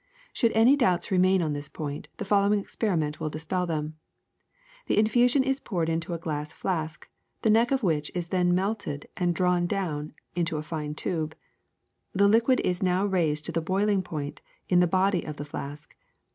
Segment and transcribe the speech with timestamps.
[0.01, 0.03] ^*
[0.33, 3.97] Should any doubts remain on this point, the fol lowing experiment will dispel them.
[4.87, 7.07] The infusion is poured into a glass flask,
[7.43, 11.35] the neck of which is then melted and drawn out into a fine tube.
[12.13, 15.95] The liquid is now raised to the boiling point in the body of the flask.